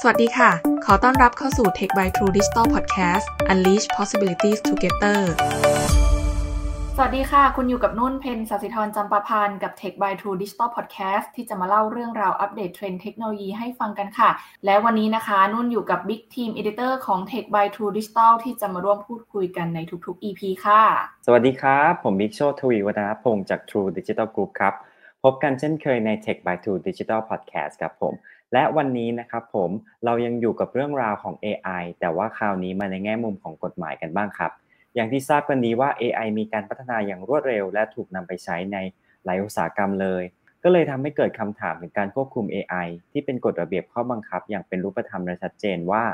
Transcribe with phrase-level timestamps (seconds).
[0.00, 0.50] สวัสดีค่ะ
[0.84, 5.20] ขอต้อนรับเข้าสู่ Tech by True Digital Podcast Unleash Possibilities Together
[6.96, 14.30] สวัสดีค่ะ คุณอยู่กับนุ่นเพนสัสิธรจำปาพันกับ Tech by True Digital Podcast ที่จะมาเล่าเรื่องราวอัปเดตเทรนด์เทคโนโลยีให้ฟังกันค่ะ
[14.64, 20.82] และวันนี้นะคะ นุ่นอยู่กับ Big Team Editor ของ Tech by True Digital ที่จะมาร่วมพูดคุยกันในทุกๆ EP ค่ะ
[21.26, 24.74] สวัสดีครับ ผมบิ๊กโชตทวีวัฒนพงศ์จาก True Digital Group ครับ
[25.24, 28.14] พบกันเช่นเคยใน Tech by True Digital Podcast ครับผม
[28.56, 29.70] และวันนี้นะครับผม
[30.04, 34.52] เรายังอยู่กับเรื่องราวของ AI แต่ว่าคราวนี้มาในแง่มุมของกฎหมายกันบ้างครับ
[34.94, 38.76] อย่างที่ทราบกันดีว่า AI มีการพัฒนาอย่างรวดเร็ว และถูกนำไปใช้ใน
[39.24, 40.22] หลายอุตสาหกรรมเลย
[40.62, 46.04] ก็เลยทำให้เกิดคำถามถึงการควบคุม AI ที่เป็นกฎระเบียบข้อบังคับ อย่างเป็นรูปธรรมและชัดเจนว่า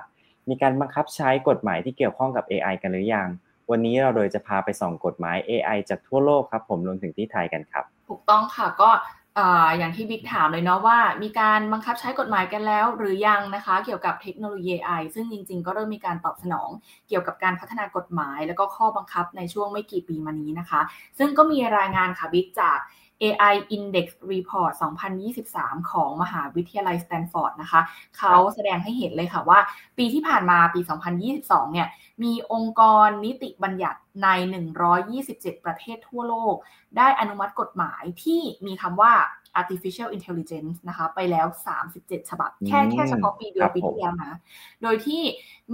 [0.49, 3.29] มีการบังคับใช้กฎหมายที่เกี่ยวข้องกับ AI กันหรือยัง
[3.71, 8.91] วันนี้เราโดยจะพาไปส่องกฎหมาย AI จากทั่วโลกครับ ผมรวมถึงที่ไทยกันครับ ถูกต้องค่ะก็
[9.79, 16.71] อย่างที่บิ๊กถามเลยเนาะว่ามีการบังคับใช้กฎหมายกันแล้วหรือยังนะคะ เกี่ยวกับเทคโนโลยี AI ซึ่งจริง ๆ ก็เริ่มมีการตอบสนอง
[17.09, 20.81] เกี่ยวกับการพัฒนากฎหมาย แล้วก็ข้อบังคับในช่วงไม่กี่ปีมานี้นะคะ
[21.19, 22.79] ซึ่งก็มีรายงานค่ะบิ๊กจาก
[23.23, 24.73] AI Index Report
[25.31, 27.81] 2023 ของมหาวิทยาลัยสแตนฟอร์ดนะคะ
[28.19, 29.59] เขาแสดงให้เห็นเลยค่ะว่า
[29.99, 30.81] ปีที่ผ่านมาปี
[31.27, 31.89] 2022 เนี่ย
[32.23, 34.29] มีองค์กรนิติบัญญัติใน
[34.97, 36.55] 127 ประเทศทั่วโลก
[36.97, 39.13] ได้อนุมัติกฎหมายที่มีคำว่า
[39.61, 41.47] artificial intelligence นะคะไปแล้ว
[41.89, 44.39] 37 ฉบับ แค่แค่เฉพาะปีเดียวปีที่แล้วนะ
[44.83, 45.23] โดยที่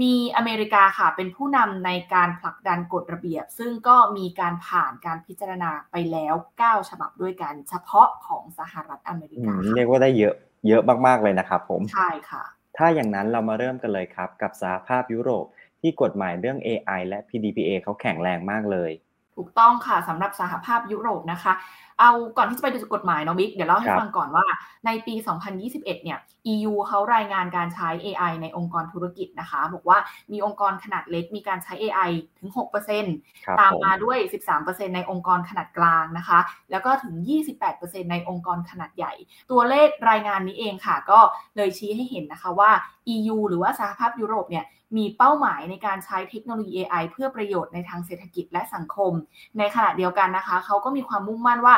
[0.01, 10.35] มีอเมริกาค่ะเป็นผู้นำในการผลักดันกฎระเบียบ ซึ่งก็มีการผ่านการพิจารณาไปแล้ว 9 ฉบับด้วยกัน เฉพาะของสหรัฐอเมริกา เรียกว่าได้เยอะ
[10.69, 12.45] เยอะมาก ๆ เลยนะครับผม ใช่ค่ะ
[12.77, 15.47] ถ้าอย่างนั้นเรามาเริ่มกันเลยครับ กับสหภาพยุโรป
[15.81, 18.91] ที่กฎหมายเรื่อง AI และ PDPA เขาแข็งแรงมากเลย
[19.37, 21.53] ถูกต้องค่ะสำหรับสหภาพยุโรปนะคะ
[22.01, 24.47] เอาก่อนที่จะไปดูกฎหมายน้องบิ๊กเดี๋ยวเล่าให้ฟังก่อนว่า
[24.87, 25.15] ในปี
[25.59, 26.19] 2021 เนี่ย
[26.53, 29.99] EU เขารายงานการใช้ AI ในองค์กรธุรกิจนะคะ บอกว่า
[30.33, 32.51] มีองค์กรขนาดเล็กมีการใช้ AI ถึง
[33.05, 34.19] 6%ตามมาด้วย
[34.57, 36.39] 13%ในองค์กรขนาดกลางนะคะ
[36.71, 37.15] แล้วก็ถึง
[37.63, 39.13] 28%ในองค์กรขนาดใหญ่
[39.51, 41.21] ตัวเลขรายงานนี้เองค่ะ ก็
[41.57, 42.71] เลยชี้ให้เห็นนะคะว่า
[43.15, 44.65] EU หรือว่าสหภาพยุโรปเนี่ย
[44.97, 49.13] มีเป้าหมายในการใช้เทคโนโลยี AI เพื่อประโยชน์ในทางเศรษฐกิจและสังคม
[49.59, 51.75] ในขณะเดียวกันนะคะ เขาก็มีความมุ่งมั่นว่า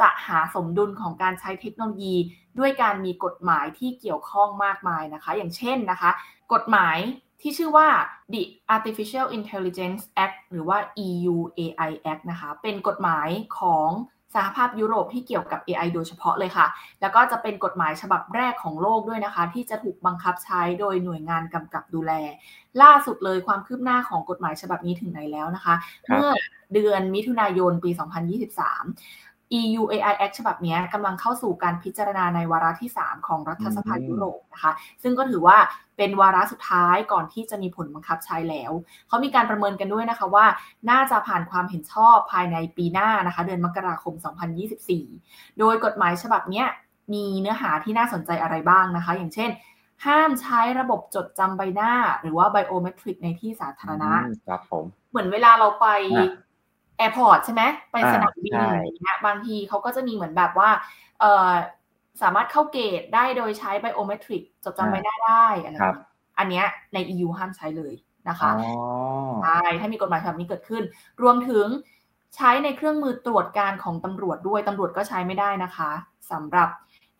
[0.00, 2.16] จะหาสมดุลของการใช้เทคโนโลยี
[2.58, 6.10] ด้วยการมีกฎหมายที่เกี่ยวข้องมากมายนะคะ อย่างเช่นนะคะ
[6.52, 6.98] กฎหมาย
[7.40, 7.88] ที่ชื่อว่า
[8.32, 8.42] the
[8.74, 13.88] Artificial Intelligence Act หรือว่า EU AI Act นะคะ เป็นกฎหมายของ
[14.36, 16.66] สหภาพยุโรปที่เกี่ยวกับ AI โดยเฉพาะเลยค่ะ
[17.00, 22.12] แล้วก็จะเป็นกฎหมายฉบับแรกของโลกด้วยนะคะ ที่จะถูกบังคับใช้โดยหน่วยงานกำกับดูแล
[22.82, 25.74] ล่าสุดเลยความคืบหน้าของกฎหมายฉบับนี้ถึงไหนแล้วนะคะ
[26.08, 26.30] เมื่อ
[26.74, 27.90] เดือนมิถุนายนปี
[28.38, 29.25] 2023
[29.60, 35.58] EU AI Act ฉบับนี้กำลังเข้าสู่การพิจารณาในวาระที่ 3 ของรัฐสภายุโรปนะคะ ซึ่งก็ถือว่า
[35.96, 38.72] เป็นวาระสุดท้ายก่อนที่จะมีผลบังคับใช้แล้ว
[39.08, 40.46] เขามีการประเมินกันด้วยนะคะว่า
[40.90, 44.14] น่าจะผ่านความเห็นชอบภายในปีหน้านะคะ เดือนมกราคม
[44.86, 46.64] 2024 โดยกฎหมายฉบับนี้
[47.12, 49.50] มีเนื้อหาที่น่าสนใจอะไรบ้างนะคะ อย่างเช่น
[50.06, 54.12] ห้ามใช้ระบบจดจำใบหน้า หรือว่า biometric ในที่สาธารณะ
[54.48, 55.86] ครับผมเหมือนเวลาเราไป
[56.98, 57.62] airport ใช่ไหม
[57.92, 60.70] ไปสนามบินอย่างเงี้ยบางทีเขาก็จะมีเหมือนแบบว่า
[61.20, 61.50] เออ
[62.22, 65.76] สามารถเข้า gate ได้โดยใช้ biometric จดจำใบหน้าได้อะไร
[66.38, 67.94] อันเนี้ยใน EU ห้ามใช้เลย
[68.28, 68.50] นะคะ
[69.42, 70.82] ใช่ถ้ามีกฎหมายแบบนี้เกิดขึ้น
[71.22, 71.66] รวมถึง
[72.36, 75.90] ใช้ในเครื่องมือตรวจการของตำรวจด้วยตำรวจก็ใช้ไม่ได้นะคะ
[76.30, 76.68] สำหรับ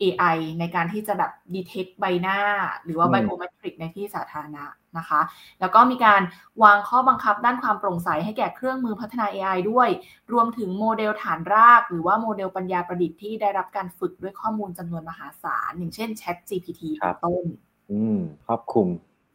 [0.01, 2.39] AI ในการที่จะแบบ detect ใบหน้า
[2.83, 4.65] หรือว่า biometric ในที่สาธารณะ
[4.97, 5.21] นะคะ
[5.59, 6.21] แล้วก็มีการ
[6.63, 9.89] วางข้อบังคับด้านความโปร่งใสให้แก่เครื่องมือพัฒนา AI ด้วย
[10.33, 17.45] รวมถึงโมเดลฐานราก หรือว่าโมเดลปัญญาประดิษฐ์ที่ได้รับการฝึกด้วยข้อมูลจำนวนมหาศาล อย่างเช่น Chat GPT เป็นต้น
[17.91, 18.87] อืมครอบคลุม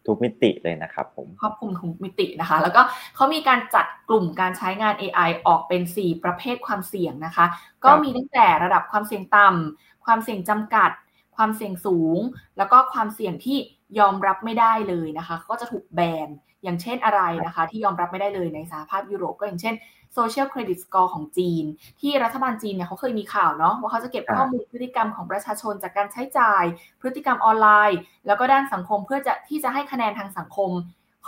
[0.07, 2.83] ทุกมิติเลยนะครับผมครอบคลุมทุกมิตินะคะ แล้วก็
[3.15, 7.47] เขามีการจัดกลุ่มการใช้งาน AI ออกเป็น 4 ประเภทความเสี่ยงนะคะ
[7.85, 10.91] ก็มีตั้งแต่ระดับความเสี่ยงต่ำ ความเสี่ยงจำกัด
[11.37, 12.19] ความเสี่ยงสูง
[12.59, 13.59] แล้วก็ความเสี่ยงที่
[13.99, 16.29] ยอมรับไม่ได้เลยนะคะ ก็จะถูกแบน
[16.63, 19.75] อย่างเช่นอะไรนะคะ ที่ยอมรับไม่ได้เลยในสหภาพยุโรปก็อย่างเช่น
[20.17, 21.65] Social Credit Score ของจีน
[22.01, 26.65] ที่รัฐบาลจีนเนี่ยเขาเคยมีข่าวเนาะว่าเขาจะเก็บข้อมูลพฤติกรรมของประชาชนจากการใช้จ่าย
[27.01, 30.71] พฤติกรรมออนไลน์ แล้วก็ด้านสังคมเพื่อจะที่จะให้คะแนนทางสังคม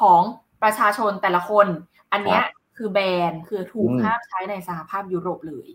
[0.00, 0.22] ของ
[0.62, 1.66] ประชาชนแต่ละคน
[2.12, 2.42] อันเนี้ย
[2.76, 2.98] คือแบ
[3.30, 5.66] นคือถูกห้ามใช้ในสหภาพยุโรปเลย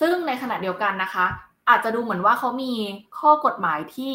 [0.00, 1.26] ซึ่งในขณะเดียวกันนะคะ
[1.68, 2.72] อาจจะดูเหมือนว่าเขามี
[3.18, 4.14] ข้อกฎหมายที่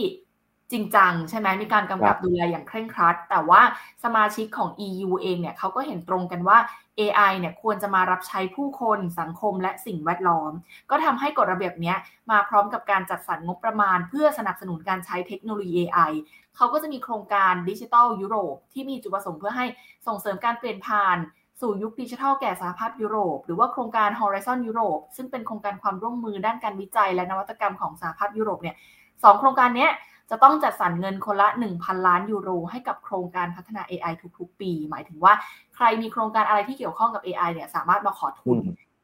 [0.71, 3.61] จริงจังใช่ไหมมีการกำกับดูแลอย่างเคร่งครัด แต่ว่า
[4.03, 6.57] สมาชิกของ EU เองเนี่ยเขาก็เห็นตรงกันว่า
[6.99, 10.51] AI เนี่ยควรจะมารับใช้ผู้คนสังคมและสิ่งแวดล้อม
[10.89, 11.95] ก็ทำให้กฎระเบียบนี้
[12.31, 16.11] มาพร้อมกับการจัดสรรงบประมาณ เพื่อสนับสนุนการใช้เทคโนโลยี AI
[16.55, 19.65] เขาก็จะมีโครงการดิจิทัลยุโรปที่มีจุดประสงค์เพื่อให้
[20.07, 21.17] ส่งเสริมการเปลี่ยนผ่าน
[21.61, 28.75] สู่ยุคดิจิทัลแก่สหภาพยุโรป หรือว่าโครงการ Horizon Europe ซึ่งเป็นโครงการความร่วมมือด้านการวิจัยและนวัตกรรมของสหภาพยุโรปเนี่ย
[29.23, 29.87] สองโครงการนี้
[30.29, 31.47] จะต้องจัดสรรเงินคนละ
[31.77, 35.33] 1,000 ล้านยูโร ให้กับโครงการพัฒนา AI ทุกๆ ปี หมายถึงว่า
[35.75, 38.57] ใครมีโครงการอะไรที่เกี่ยวข้องกับ AI เนี่ยสามารถมาขอทุน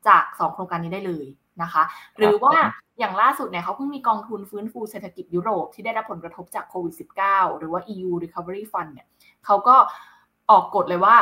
[0.08, 1.26] จาก 2 โครงการนี้ได้เลย
[1.62, 1.84] นะคะ
[2.18, 2.56] หรือว่า
[3.00, 6.94] อย่างล่าสุดเนี่ยเขาเพิ่งมีกองทุนฟื้นฟูเศรษฐกิจยุโรปที่ได้รับผลกระทบจากโควิด
[7.26, 9.08] -19 หรือว่า EU Recovery Fund เนี่ย
[9.46, 9.76] เขาก็
[10.52, 11.16] ออกกฎเลยว่า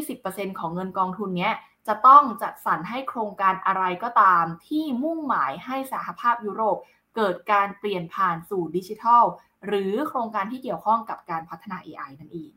[0.00, 1.50] 20%ของเงินกองทุนนี้
[1.86, 6.76] จะต้องจัดสรรให้โครงการอะไรก็ตาม ที่มุ่งหมายให้สหภาพยุโรป
[7.16, 9.24] เกิดการเปลี่ยนผ่านสู่ดิจิทัล
[9.66, 12.52] หรือโครงการที่เกี่ยวข้องกับการพัฒนา AI นั่นเอง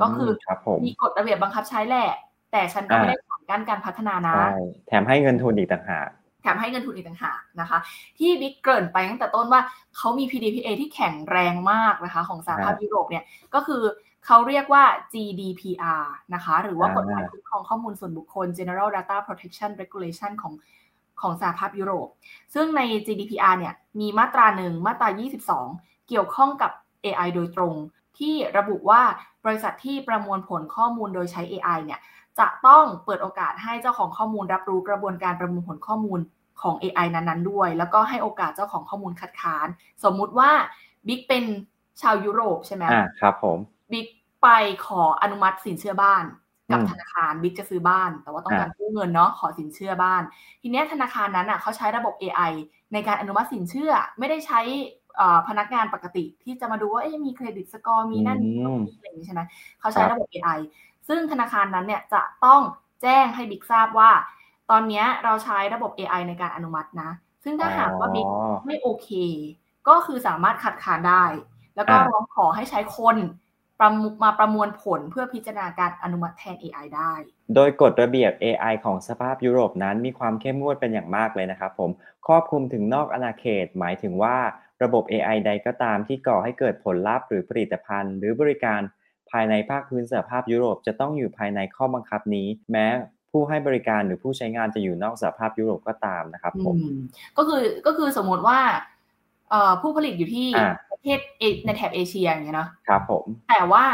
[0.00, 0.30] ก็คือ
[0.84, 2.10] มีกฎระเบียบบังคับใช้แหละ
[2.52, 4.36] แต่ฉันก็ไม่ได้ขวางกั้นการพัฒนานะ
[4.88, 6.08] แถมให้เงินทุนอีกต่างหาก
[6.42, 7.78] แถมให้เงินทุนอีกต่างหากนะคะ
[8.18, 9.60] ที่บิ๊กเกินไปตั้งแต่ต้นว่า
[9.96, 13.24] เขามี PDPA ที่แข็งแรงมากนะคะ ของสหภาพยุโรปเนี่ย
[13.54, 13.82] ก็คือ
[14.26, 20.54] เขาเรียกว่า GDPR นะคะ หรือว่ากฎหมายคุ้มครองข้อมูลส่วนบุคคล General Data Protection Regulation ของ
[21.20, 22.08] ของสหภาพยุโรป
[22.54, 25.08] ซึ่งใน GDPR เนี่ย มีมาตราหนึ่งมาตรา
[25.58, 26.70] 22 เกี่ยวข้องกับ
[27.04, 27.74] AI โดยตรง
[28.18, 29.02] ที่ระบุว่า
[29.44, 32.00] บริษัทที่ประมวลผลข้อมูลโดยใช้ AI เนี่ย
[32.38, 36.20] จะต้องเปิดโอกาสให้เจ้าของข้อมูลรับรู้กระบวนการประมวลผลข้อมูล
[36.62, 39.68] ของ AI นั้นๆ ด้วย แล้วก็ให้โอกาสเจ้าของข้อมูลคัดค้าน
[40.04, 40.50] สมมุติว่า
[41.06, 41.44] บิ๊กเป็น
[42.00, 43.58] ชาวยุโรปใช่ไหมอ่าครับผม
[43.92, 44.06] บิ๊ก
[44.42, 44.48] ไป
[44.86, 46.24] ขออนุมัติสินเชื่อบ้าน
[46.72, 50.22] กับธนาคารบิ๊กจะซื้อบ้าน แต่ว่าต้องการกู้เงินเนาะขอสินเชื่อบ้าน
[50.62, 52.52] ทีนี้ธนาคารนั้นอะเขาใช้ระบบ AI
[52.92, 54.60] ในการอนุมัติสินเชื่อไม่ได้ใช้
[55.48, 58.38] พนักงานปกติที่จะมาดูว่ามีเครดิตสกอร์มีนั่น
[58.86, 59.42] มีอะไรอย่างนี้ใช่ไหม
[59.80, 60.58] เขาใช้ระบบ AI
[61.08, 62.60] ซึ่งธนาคารนั้นเนี่ยจะต้อง
[63.02, 64.10] แจ้งให้บิ๊กทราบว่า
[64.70, 67.10] ตอนนี้เราใช้ระบบ AI ในการอนุมัตินะ
[67.44, 68.26] ซึ่งถ้าหากว่าบิ๊ก
[68.66, 69.08] ไม่โอเค
[69.88, 71.24] ก็คือสามารถขัดขานได้
[71.76, 73.16] แล้วก็ร้องขอให้ใช้คน
[73.80, 73.90] ประ
[74.22, 77.12] มาประมวลผลเพื่อพิจารณาการอนุมัติแทน AI ได้
[77.54, 81.90] โดยกฎระเบียบ AI ของสภาพยุโรปนั้นมีความเข้มงวดเป็นอย่างมากเลยนะครับผม
[82.26, 84.36] ครอบคลุมถึงนอกอาณาเขต หมายถึงว่า
[84.82, 88.80] ระบบ AI ใดก็ตามที่ก่อให้เกิดผลลัพธ์หรือผลิตภัณฑ์ หรือบริการ
[89.30, 92.86] ภายในภาคพื้นสหภาพยุโรปจะต้องอยู่ภายในข้อบังคับนี้ แม้
[93.30, 96.76] ผู้ให้บริการหรือผู้ใช้งานจะอยู่นอกสหภาพยุโรปก็ตามนะครับผม
[97.36, 98.58] ก็คือก็คือสมมติว่า
[99.80, 100.48] ผู้ผลิตอยู่ที่
[100.90, 101.18] ประเทศ
[101.66, 103.84] ในแถบเอเชียอย่างเงี้ยเนาะครับผม แต่ว่า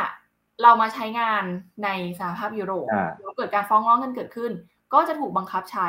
[0.63, 1.45] เรามาใช้งาน
[1.85, 1.89] ใน
[2.19, 2.87] สหภาพยุโรป
[3.21, 4.53] แล้วเกิดการฟ้องร้องกันเกิดขึ้น
[4.95, 5.89] ก็จะถูกบังคับใช้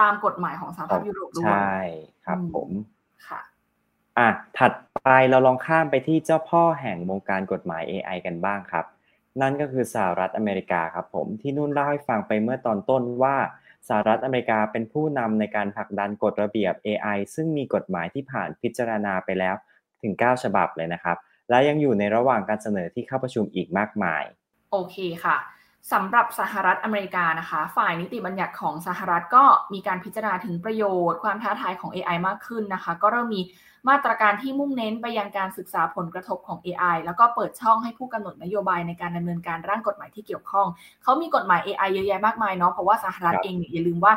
[0.00, 1.76] ตามกฎหมายของสหภาพยุโรปด้วยใช่
[2.26, 2.68] ครับผม
[3.28, 3.40] ค่ะ
[4.18, 4.28] อะ
[4.58, 8.84] ถัดไปเราลองข้ามไปที่เจ้าพ่อแห่งวงการกฎหมาย AI กันบ้างครับ
[9.40, 13.36] นั่นก็คือสหรัฐอเมริกาครับผมที่นุ่นเล่าให้ฟังไปเมื่อตอนต้นว่า
[13.88, 19.54] สหรัฐอเมริกาเป็นผู้นำในการผลักดันกฎระเบียบ AI ซึ่งมีกฎหมายที่ผ่านพิจารณาไปแล้ว
[20.02, 21.16] ถึง 9 ฉบับเลยนะครับ
[21.50, 24.22] และยังอยู่ในระหว่างการเสนอที่เข้าประชุมอีกมากมาย
[24.72, 25.36] โอเคค่ะ
[25.92, 33.42] สำหรับสหรัฐอเมริกานะคะ ฝ่ายนิติบัญญัติของสหรัฐก็มีการพิจารณาถึงประโยชน์ความท้าทายของ AI มากขึ้นนะคะ ก็เริ่มมี
[33.88, 40.66] มาตรการที่มุ่งเน้นไปยังการศึกษาผลกระทบของ AI แล้วก็เปิดช่องให้ผู้กำหนดนโยบายในการดำเนินการร่างกฎหมายที่เกี่ยวข้อง
[41.02, 44.12] เขามีกฎหมาย AI เยอะแยะมากมายเนาะเพราะว่าสหรัฐเองเนี่ยอย่าลืมว่า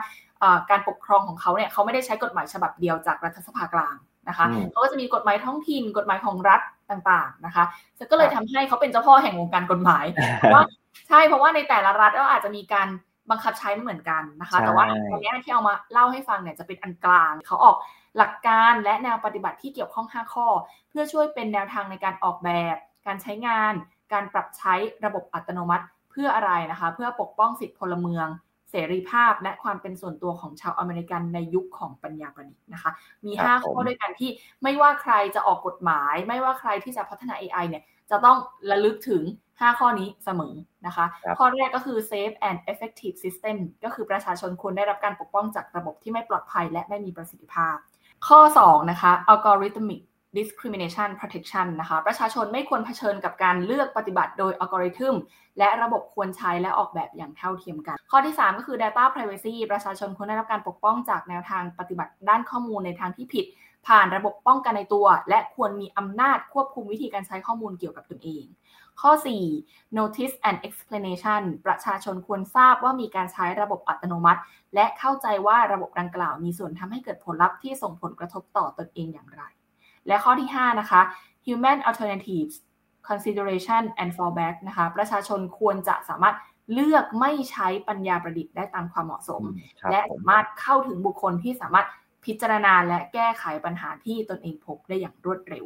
[0.70, 3.96] การปกครองของเขาเนี่ยเขาไม่ได้ใช้กฎหมายฉบับเดียวจากรัฐสภากลาง
[4.28, 7.64] นะคะเขาก็จะมีกฎหมายท้องถิ่นกฎหมายของรัฐต่างๆนะคะ
[8.12, 10.06] ก็เลยทำให้เขาเป็นเจ้าพ่อแห่งวงการกฎหมาย
[10.40, 10.64] เพราะว่า
[11.08, 12.88] ใช่เพราะว่าในแต่ละรัฐก็อาจจะมีการ
[13.30, 17.78] บังคับใช้ไม่เหมือนกันนะคะ แต่ว่าตอนนี้ที่เอามาเล่าให้ฟังเนี่ยจะเป็นอันกลางเขาออก
[18.18, 20.48] หลักการและแนวปฏิบัติที่เกี่ยวข้อง 5 ข้อ
[20.90, 22.76] เพื่อช่วยเป็นแนวทางในการออกแบบ
[23.06, 23.74] การใช้งาน
[24.14, 24.74] การปรับใช้
[25.06, 28.28] ระบบอัตโนมัติเพื่ออะไรนะคะ เพื่อปกป้องสิทธิพลเมือง
[28.70, 32.92] เสรีภาพ และความเป็นส่วนตัวของชาวอเมริกันในยุคของปัญญาประดิษฐ์นะคะ
[33.26, 34.30] มี 5 ข้อด้วยกันที่
[34.64, 38.38] ไม่ว่าใครจะออกกฎหมาย ไม่ว่าใครที่จะพัฒนา AI เนี่ยจะต้อง
[38.70, 39.24] ระลึกถึง
[39.60, 40.54] 5 ข้อนี้เสมอ
[40.86, 41.06] นะคะ
[41.38, 47.76] ข้อแรกก็คือ safe and effective system ก็คือประชาชนควรได้รับการปกป้องจากระบบที่ไม่ปลอดภัยและไม่มีประสิทธิภาพ
[48.28, 50.02] ข้อ 2 นะคะ algorithmic
[50.38, 55.16] discrimination protection นะคะ ประชาชนไม่ควรเผชิญกับการเลือกปฏิบัติโดยอัลกอริทึม
[55.60, 63.46] และระบบควรใช้และออกแบบอย่างเท่าเทียมกัน ข้อที่ 3 ก็คือ data privacy ประชาชนควรได้รับการปกป้องจากแนวทางปฏิบัติด้านข้อมูลในทางที่ผิด
[63.88, 68.46] ผ่านระบบป้องกันในตัว และควรมีอำนาจควบคุมวิธีการใช้ข้อมูลเกี่ยวกับตนเอง
[69.02, 69.12] ข้อ
[69.54, 74.42] 4 notice and explanation ประชาชนควรทราบว่ามีการใช้ระบบอัตโนมัติ
[74.76, 79.44] และเข้าใจว่าระบบดังกล่าวมีส่วนทำให้เกิดผลลัพธ์ที่ส่งผลกระทบต่อตนเองอย่างไร
[80.08, 81.02] และข้อที่ 5 นะคะ
[81.46, 82.56] human alternatives
[83.10, 86.36] consideration and fallback นะคะ ประชาชนควรจะสามารถ
[86.74, 89.42] เลือกไม่ใช้ปัญญาประดิษฐ์ได้ตามความเหมาะสม
[89.92, 91.88] และสามารถเข้าถึงบุคคลที่สามารถ
[92.26, 95.66] พิจารณาและแก้ไขปัญหาที่ตนเองพบได้อย่างรวดเร็ว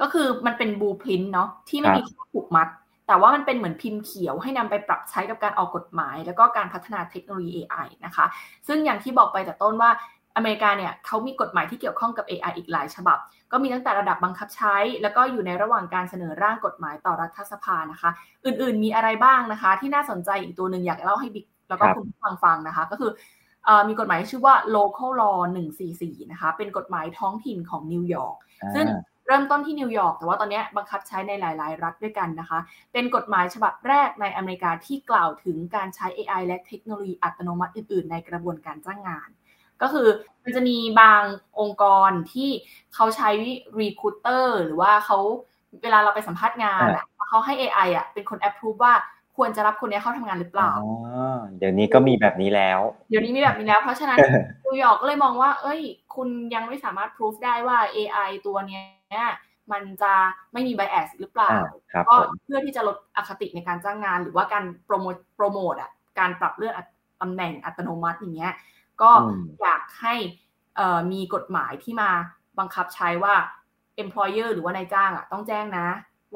[0.00, 2.68] ก็คือมันเป็นบูพินเนาะที่ไม่มีข้อผูกมัด
[3.06, 8.26] แต่ว่ามันเป็นเหมือนพิมพ์เขียวให้นำไปปรับใช้กับการออกกฎหมาย แล้วก็การพัฒนาเทคโนโลยี AI นะคะ
[8.66, 9.90] ซึ่งอย่างที่บอกไปแต่ต้นว่า
[10.36, 13.18] อเมริกาเนี่ยเขามีกฎหมายที่เกี่ยวข้องกับ AI อีกหลายฉบับ
[13.52, 18.10] ก็มีตั้งแต่ระดับบังคับใช้ แล้วก็อยู่ในระหว่างการเสนอร่างกฎหมายต่อรัฐสภานะคะ
[18.46, 23.10] อื่นๆมีอะไรบ้างนะคะ ที่น่าสนใจอีกตัวหนึ่งอยากเล่าให้บิ๊กแล้วก็คุณผู้ฟังฟังนะคะ ก็คือ
[23.88, 25.38] มีกฎหมายชื่อว่า local law
[25.84, 28.36] 144 นะคะ เป็นกฎหมายท้องถิ่นของนิวยอร์ก
[28.74, 28.86] ซึ่ง
[29.30, 32.58] เริ่มต้นที่นิวยอร์กแต่ว่าตอนนี้บังคับใช้ในหลาย ๆ รัฐด้วยกันนะคะ
[32.92, 39.28] เป็นกฎหมายฉบับแรกในอเมริกาที่กล่าวถึงการใช้ AI และเทคโนโลยีอัตโนมัติอื่น ๆ ในกระบวนการจ้างงาน
[39.82, 40.08] ก็คือ
[40.44, 41.22] มันจะมีบาง
[41.60, 42.50] องค์กรที่
[42.94, 43.30] เขาใช้
[43.80, 45.18] recruiter หรือว่าเขา
[45.82, 48.94] เวลาเราไปสัมภาษณ์งานอะเขาให้ AI อะเป็นคน approve ว่า
[49.36, 54.18] ควรจะรับคนนี้เข้าทำงานหรือเปล่าอ๋อเดี๋ยวนี้ก็มีแบบนี้แล้ว เดี๋ยวนี้มีแบบนี้แล้ว เพราะฉะนั้น
[54.64, 55.80] นิวยอร์กก็เลยมองว่า เอ้ย
[56.14, 58.84] คุณยังไม่สามารถพิสูจได้ว่า AI ตัวเนี้ย
[59.72, 60.12] มันจะ
[60.52, 61.50] ไม่มีไบแอสหรือเปล่า
[62.08, 62.14] ก็
[62.44, 66.74] เพื่อที่จะลดอคติในการจ้างงาน หรือว่าการโปรโมทโปรโมทอะการปรับเลื่อน
[67.20, 68.54] ตำแหน่งอัตโนมัติอย่างเงี้ย
[69.02, 69.10] ก็
[69.62, 70.14] อยากให้
[71.12, 72.10] มีกฎหมายที่มา
[72.58, 73.34] บังคับใช้ว่า
[74.02, 75.86] employer หรือว่านายจ้างอะต้องแจ้งนะ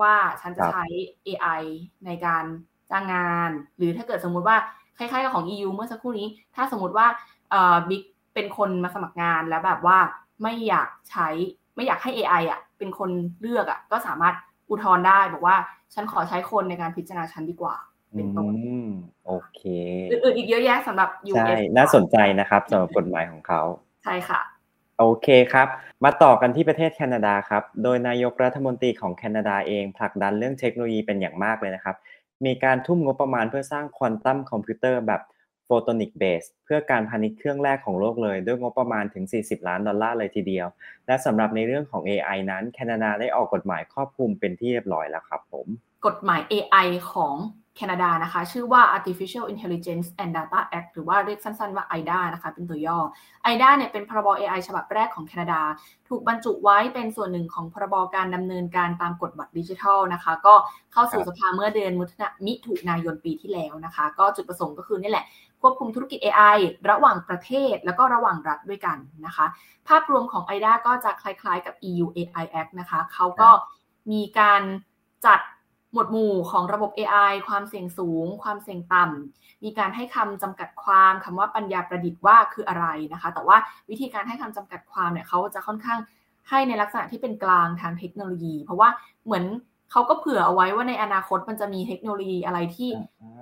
[0.01, 0.85] ว่าฉันจะใช้
[1.27, 1.63] AI
[2.07, 2.45] ในการ
[2.91, 4.57] จ้างงาน หรือถ้าเกิดสมมุติว่า
[4.99, 7.07] คล้ายๆกับของ EU เมื่อสักครู่นี้ ถ้าสมมติว่า
[7.89, 8.03] บิ๊ก
[8.35, 9.99] เป็นคนมาสมัครงานแล้วแบบว่า
[10.43, 11.29] ไม่อยากใช้
[11.75, 14.35] ไม่อยากให้ AI อะ เป็นคนเลือกอะ ก็สามารถ
[14.71, 15.57] อุทธรณ์ได้บอกว่า
[15.95, 17.77] ฉันขอใช้คนในการพิจารณาฉันดีกว่า
[18.17, 18.53] เป็นต้น
[19.27, 19.61] โอเค
[20.11, 23.61] อื่นๆอีกเยอะแยะสำหรับ US ใช่น่าสนใจนะครับสำหรับกฎหมายของเขา
[24.05, 24.41] ใช่ค่ะ
[24.99, 25.69] โอเคครับ
[26.05, 31.97] มาต่อกันที่ประเทศแคนาดาครับ โดยนายกรัฐมนตรีของแคนาดาเองผลักดันเรื่องเทคโนโลยีเป็นอย่างมากเลยนะครับ
[32.45, 35.21] มีการทุ่มงบประมาณเพื่อสร้างควอนตัมคอมพิวเตอร์แบบ
[35.77, 40.67] photonic based เพื่อการพาณิชย์เครื่องแรกของโลกเลย ด้วยงบประมาณถึง 40 ล้านดอลลาร์เลยทีเดียว
[41.07, 45.67] และสำหรับในเรื่องของ AI นั้นแคนาดาได้ออกกฎหมายครอบคลุมเป็นที่เรียบร้อยแล้วครับผม
[46.07, 47.35] กฎหมาย AI ของ
[47.77, 52.99] แคนาดานะคะ ชื่อว่า Artificial Intelligence and Data Act หรือว่าเรียกสั้นๆว่า IDA นะคะ เป็นตัวย่อ
[53.53, 55.61] IDA เนี่ยเป็นพรบ AI ฉบับแรกของแคนาดา
[56.09, 60.55] ถูกบรรจุไว้เป็นส่วนหนึ่งของพรบการดำเนินการตามกฎบัตรดิจิทัลนะคะ ก็
[60.93, 61.93] เข้าสู่สภาเมื่อเดือน
[62.47, 65.25] มิถุนายนปีที่แล้วนะคะ ก็จุดประสงค์ก็คือนี่แหละ
[65.65, 66.59] ควบคุมธุรกิจ AI
[66.91, 69.47] ระหว่างประเทศแล้วก็ระหว่างรัฐด้วยกันนะคะ
[69.89, 73.51] ภาพรวมของ IDA ก็จะคล้ายๆกับ EU AI Act นะคะเขาก็
[74.13, 74.63] มีการ
[75.27, 75.41] จัด
[75.93, 83.57] หมวดหมู่ของระบบ AI ความเสี่ยงสูง ความเสี่ยงต่ำ มีการให้คำจำกัดความคำว่าปัญญาประดิษฐ์ว่าคืออะไรนะคะ แต่ว่า
[83.91, 85.99] วิธีการให้คำจำกัดความเนี่ยเขาจะค่อนข้าง
[86.49, 88.89] ให้ในลักษณะที่เป็นกลางทางเทคโนโลยี เพราะว่า
[89.25, 89.45] เหมือน
[89.93, 92.91] เขาก็เผื่อเอาไว้ว่าในอนาคตมันจะมีเทคโนโลยีอะไรที่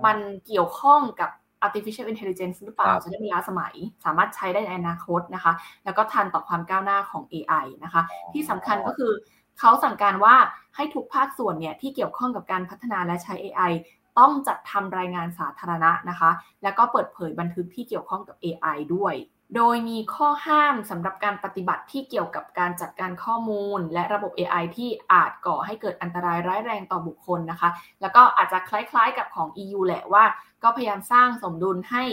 [0.05, 1.31] มันเกี่ยวข้องกับ
[1.67, 5.53] artificial intelligence หรือเปล่าจะได้มีล้าสมัย สามารถใช้ได้ในอนาคตนะคะ
[5.85, 8.03] แล้วก็ทันต่อความก้าวหน้าของ AI นะคะ
[8.33, 9.13] ที่สำคัญก็คือ
[9.59, 10.35] เขาสั่งการว่า
[10.77, 13.73] ให้ทุกภาคส่วนเนี่ยที่เกี่ยวข้องกับการพัฒนาและใช้ AI
[14.19, 16.31] ต้องจัดทำรายงานสาธารณะนะคะ
[16.63, 19.15] แล้วก็เปิดเผยบันทึกที่เกี่ยวข้องกับ AI ด้วย
[19.57, 30.25] โดยมีข้อห้ามสำหรับการปฏิบัติที่เกี่ยวกับการจัดการข้อมูล และระบบ AI ที่อาจก่อให้เกิดอันตรายร้ายแรงต่อบุคคลนะคะ แล้วก็อาจจะคล้ายๆกับของ EU แหละว่า
[30.63, 32.05] ก็พยายามสร้างสมดุลให้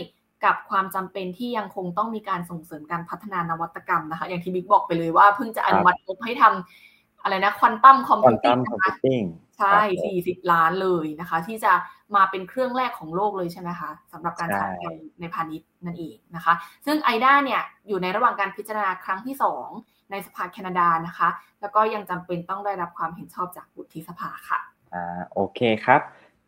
[0.46, 8.92] กับความจำเป็นที่ยังคงต้องมีการส่งเสริมการพัฒนานวัตกรรมนะคะ อย่างที่บิ๊กบอกไปเลยว่าเพิ่งจะอนุมัติงบให้ทำอะไรนะควอนตัมคอมพิวติ้งนะคะ
[9.58, 11.74] ใช่สี่สิบล้านเลยนะคะ ที่จะ
[12.16, 14.68] มาเป็นเครื่องแรกของโลกเลยใช่ไหมคะสำหรับการใช้
[15.20, 16.54] ในพาณิชย์นั่นเองนะคะ
[16.86, 19.36] ซึ่งไอด้าเนี่ยอยู่ในระหว่างการพิจารณาครั้งที่
[19.74, 21.30] 2 ในสภาแคนาดานะคะ
[21.62, 24.60] แล้วก็ยังจำเป็นต้องได้รับความเห็นชอบจากวุฒิสภาค่ะ
[24.94, 26.02] อ่าโอเคครับ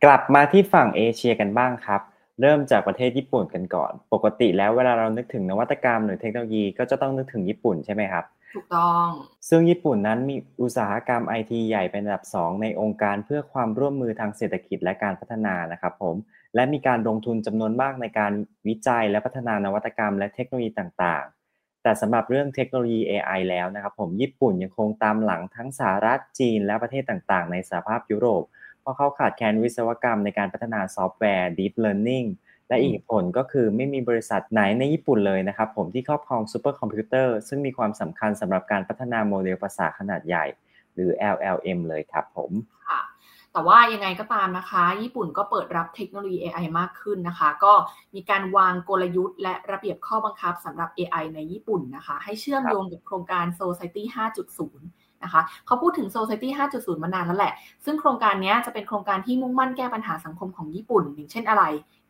[0.03, 2.01] กลับมาที่ฝั่งเอเชียกันบ้างครับ
[2.41, 9.07] เริ่มจากประเทศญี่ปุ่นกันก่อน ปกติแล้วเวลาเรานึกถึงนวัตกรรมหรือเทคโนโลยีก็จะต้องนึกถึงญี่ปุ่นใช่ไหมครับ ถูกต้อง
[9.49, 16.15] ซึ่งญี่ปุ่นนั้นมีอุตสาหกรรมไอทีใหญ่เป็นอันดับ 2 ในองค์การเพื่อความร่วมมือทางเศรษฐกิจและการพัฒนานะครับผม
[16.55, 18.33] และมีการลงทุนจำนวนมากในการ
[18.67, 28.43] วิจัยและพัฒนานวัตกรรมและเทคโนโลยีต่างๆ แต่สำหรับเรื่องเทคโนโลยี AI แล้วนะครับผม ญี่ปุ่นยังคงตามหลังทั้งสหรัฐจีนและประเทศต่างๆ ในสหภาพยุโรป
[28.81, 32.27] เพราะเขาขาดแคลนวิศวกรรมในการพัฒนาซอฟต์แวร์ Deep Learning
[32.71, 40.45] และอีกผลก็คือไม่มีบริษัทไหนในญี่ปุ่นเลยนะครับผมที่ครอบครองซูเปอร์คอมพิวเตอร์ซึ่งมีความสำคัญสำหรับการพัฒนาโมเดลภาษาขนาดใหญ่
[40.93, 42.51] หรือ LLM เลยครับผม
[42.87, 43.01] ค่ะ
[43.53, 47.73] แต่ว่ายังไงก็ตามนะคะ ญี่ปุ่นก็เปิดรับเทคโนโลยี AI มากขึ้นนะคะ ก็
[48.15, 54.03] มีการวางกลยุทธ์ และระเบียบข้อบังคับสำหรับ AI ในญี่ปุ่นนะคะ ให้เชื่อมโยงกับโครงการ Society
[54.43, 54.79] 5.0
[55.23, 57.53] นะคะเขาพูดถึง Society 5.0 มานานแล้วแหละ
[57.85, 61.63] ซึ่งโครงการนี้จะเป็นโครงการที่มุ่งมั่นแก้ปัญหาสังคมของญี่ปุ่น อย่างเช่นอะไร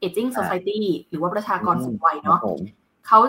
[0.03, 2.39] Aging Society หรือว่าประชากรสูงวัยเนาะ
[3.08, 3.20] เขา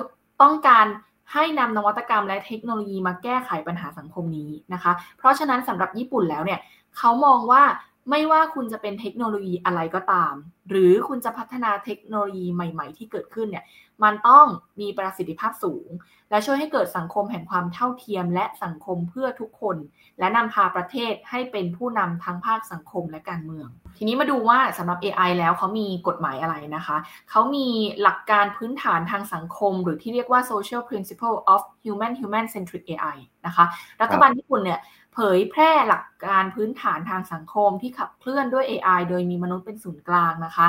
[0.43, 0.87] ต้องการ
[1.33, 6.61] ให้นำนวัตกรรมและเทคโนโลยีมาแก้ไขปัญหาสังคมนี้นะคะ เพราะฉะนั้นสำหรับญี่ปุ่นแล้วเนี่ย
[6.99, 7.62] เขามองว่า
[8.11, 10.35] ไม่ว่าคุณจะเป็นเทคโนโลยีอะไรก็ตาม
[10.71, 13.64] หรือคุณจะพัฒนาเทคโนโลยีใหม่ ๆ ที่เกิดขึ้นเนี่ย
[14.04, 14.47] มันต้อง
[14.80, 15.88] มีประสิทธิภาพสูง
[16.30, 19.76] และช่วยให้เกิดสังคมแห่งความเท่าเทียม และสังคมเพื่อทุกคน
[20.18, 26.97] และนำพาประเทศให้เป็นผู้นำทั้งภาคสังคมและการเมือง ทีนี้มาดูว่าสำหรับ AI แล้วเขามีกฎหมายอะไรนะคะ
[27.30, 27.66] เขามี
[28.02, 33.16] หลักการพื้นฐานทางสังคม หรือที่เรียกว่า social principle of human human centric AI
[33.47, 33.64] นะคะ
[34.02, 34.80] รัฐบาลญี่ปุ่นเนี่ย
[35.12, 40.66] เผยแพร่หลักการพื้นฐานทางสังคมที่ขับเคลื่อนด้วย AI โดยมีมนุษย์เป็นศูนย์กลางนะคะ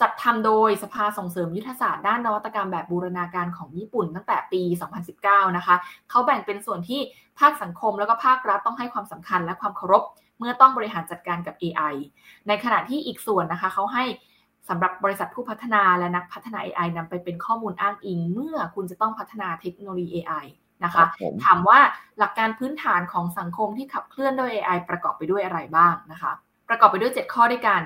[0.00, 4.62] จัดทำโดยสภาส่งเสริมยุทธศาสตร์ด้านนวัตกรรมแบบบูรณาการของญี่ปุ่นตั้งแต่ปี
[5.10, 5.76] 2019 นะคะ
[6.10, 7.00] เขาแบ่งเป็นส่วนที่
[7.38, 10.02] ภาคสังคมแล้วก็ภาครัฐต้องให้ความสำคัญและความเคารพ
[10.38, 11.94] เมื่อต้องบริหารจัดการกับ AI
[12.48, 14.04] ในขณะที่อีกส่วนนะคะ เขาให้
[14.68, 20.46] สำหรับบริษัทผู้พัฒนาและนักพัฒนา AI นำไปเป็นข้อมูลอ้างอิง เมื่อคุณจะต้องพัฒนาเทคโนโลยี AI
[20.84, 21.04] นะคะ
[21.44, 21.78] ถามว่า
[22.18, 26.32] หลักการพื้นฐานของสังคมที่ขับเคลื่อนด้วย AI ประกอบไปด้วยอะไรบ้างนะคะ
[26.68, 27.82] ประกอบไปด้วย 7 ข้อด้วยกัน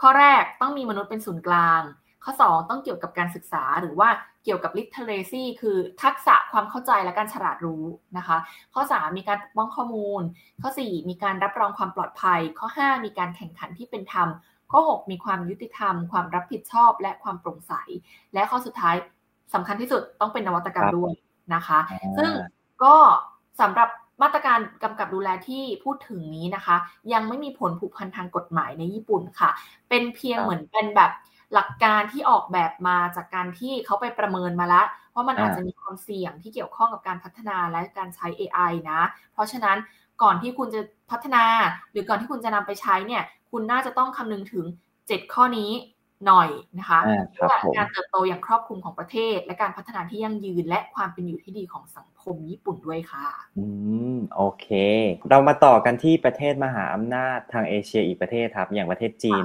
[0.00, 1.82] ข้อแรกต้องมีมนุษย์เป็นศูนย์กลาง
[2.24, 4.08] ข้อ 2 ต้องเกี่ยวกับการศึกษาหรือว่า
[4.44, 7.84] เกี่ยวกับ literacy คือทักษะความเข้าใจและการฉลาดรู้
[8.16, 8.36] นะคะ
[8.74, 10.22] ข้อ 3 มีการปกป้องข้อมูล
[10.62, 14.28] ข้อ 4 มีการรับรองความปลอดภัย ข้อ 5 มีการแข่งขันที่เป็นธรรม
[14.72, 17.72] ข้อ 6 มีความยุติธรรม ความรับผิดชอบและความโปร่งใส
[18.34, 18.94] และข้อสุดท้าย
[19.54, 21.12] สำคัญที่สุดต้องเป็นนวัตกรรมด้วย
[21.54, 21.78] นะคะ
[22.18, 22.32] ซึ่ง
[22.84, 22.96] ก็
[23.60, 23.88] สำหรับ
[24.22, 26.76] มาตรการกำกับดูแลที่พูดถึงนี้นะคะ
[27.12, 29.50] ยังไม่มีผลผูกพันทางกฎหมายในญี่ปุ่นค่ะ
[29.88, 31.10] เป็นเพียงเหมือนเป็นแบบ
[31.54, 39.00] หลักการที่ออกแบบมาจากการที่เขาไปประเมินมาแล้วว่ามันอาจจะมีความเสี่ยงที่เกี่ยวข้องกับการพัฒนาและการใช้ AI นะ
[39.32, 39.76] เพราะฉะนั้น
[40.22, 40.80] ก่อนที่คุณจะ
[41.10, 41.44] พัฒนา
[41.92, 44.64] หรือก่อนที่คุณจะนำไปใช้เนี่ย คุณน่าจะต้องคำนึงถึง
[44.98, 45.70] 7 ข้อนี้
[46.26, 46.48] หน่อย
[46.78, 46.98] นะคะ
[47.32, 53.26] เพื่อการเติบโตอย่างครอบคลุมของประเทศ และการพัฒนาที่ยั่งยืน และความเป็นอยู่ที่ดีของสังคมญี่ปุ่นด้วยค่ะ
[53.58, 53.66] อื
[54.14, 54.66] มโอเค
[55.30, 59.44] เรามาต่อกันที่ประเทศมหาอำนาจทางเอเชียอีกประเทศครับ อย่างประเทศจีน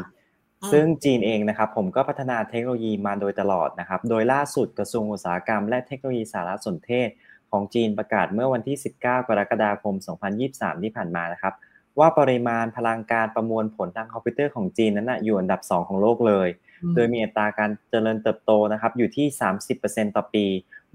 [0.72, 7.10] ซึ่งจีนเองนะครับ ผมก็พัฒนาเทคโนโลยีมาโดยตลอดนะครับ โดยล่าสุดกระทรวงอุตสาหกรรม และเทคโนโลยีสารสนเทศ
[7.52, 9.96] ของจีนประกาศเมื่อวันที่ 19 กรกฎาคม
[10.40, 11.54] 2023 ที่ผ่านมานะครับ
[12.00, 16.48] ว่าปริมาณพลังการประมวลผลทางคอมพิวเตอร์ของจีนนั้นนะอยู่อันดับ 2 ของโลกเลย
[16.96, 19.26] โดยมีอัตราการเจริญเติบโตนะครับอยู่ที่
[19.72, 20.46] 30%ต่อปี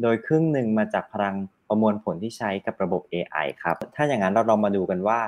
[0.02, 1.36] โดยครึ่งหนึ่งมาจากพลัง
[1.68, 5.18] ประมวลผลที่ใช้กับระบบ AI ครับ ถ้าอย่างนั้นเราลองมาดูกันว่า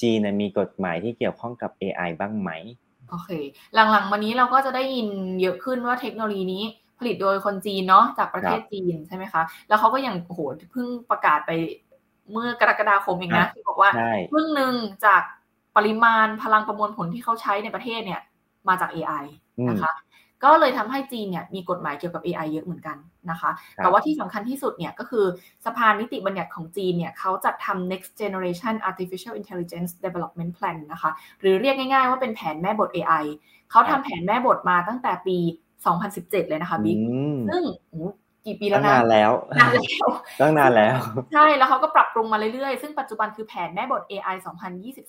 [0.00, 2.50] จีนมีกฎหมายที่เกี่ยวข้องกับ AI บ้างไหม
[3.10, 3.30] โอเค
[3.74, 5.08] หลังๆมานี้เราก็จะได้ยิน
[5.40, 6.62] เยอะขึ้นว่าเทคโนโลยีนี้
[6.98, 10.40] ผลิตโดยคนจีนเนาะจากประเทศจีนใช่ไหมคะ แล้วเขาก็ยังโอ้โห
[10.72, 11.50] เพิ่งประกาศไป
[12.32, 13.90] เมื่อกรกฎาคมเองนะที่บอกว่า
[14.30, 15.22] ครึ่งหนึ่งจาก
[15.76, 18.20] ปริมาณพลังประมวลผลที่เขาใช้ในประเทศเนี่ย
[18.68, 19.24] มาจาก AI
[19.70, 19.92] นะคะ
[20.44, 22.96] ก็เลยทำให้จีนเนี่ยมีกฎหมายเกี่ยวกับ AI เยอะเหมือนกัน
[23.30, 25.24] นะคะ แต่ว่าที่สำคัญที่สุดเนี่ยก็คือ
[25.66, 31.10] สภานิติบัญญัติของจีนเนี่ยเขาจัดทำ next generation artificial intelligence development plan นะคะ
[31.40, 33.24] หรือเรียกง่ายๆว่าเป็นแผนแม่บท AI
[33.70, 35.38] เขาทำแผนแม่บทมาตั้งแต่ปี
[35.94, 36.98] 2017 เลยนะคะบิ๊ก
[37.48, 37.62] ซึ่ง
[38.46, 40.08] กี่ปีแล้วนะนานแล้วนานแล้ว
[40.40, 40.96] ตั้งนานแล้ว
[41.34, 44.36] ใช่แล้วเขาก็ปรับปรุงมาเรื่อยๆ ซึ่งปัจจุบันคือแผนแม่บท AI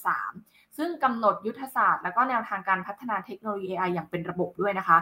[0.02, 4.98] 2023 ซึ่งกำหนดยุทธศาสตร์ และก็แนวทางการพัฒนาเทคโนโลยี AI อย่างเป็นระบบด้วยนะคะ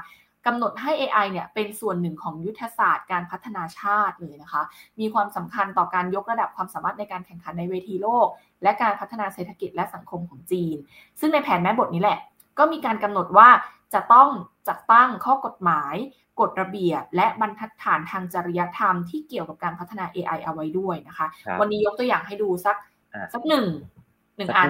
[0.46, 4.62] กำหนดให้ AI เนี่ยเป็นส่วนหนึ่งของยุทธศาสตร์การพัฒนาชาติเลยนะคะ
[5.00, 8.28] มีความสำคัญต่อการยกระดับความสามารถในการแข่งขันในเวทีโลก
[8.64, 10.76] และการพัฒนาเศรษฐกิจและสังคมของจีน
[11.20, 12.20] ซึ่งในแผนแม่บทนี้แหละ
[12.60, 13.50] ก็มีการกำหนดว่า
[13.96, 14.30] จะต้อง
[14.68, 15.96] จัดตั้งข้อกฎหมาย
[16.40, 21.28] กฎระเบียบ และบรรทัดฐานทางจริยธรรมที่เกี่ยวกับการพัฒนา AI เอาไว้ด้วยนะคะ
[21.60, 22.76] วันนี้ยกตัวอย่างให้ดูสัก
[23.34, 23.66] สักหนึ่ง
[24.38, 24.70] หนึ่งอัน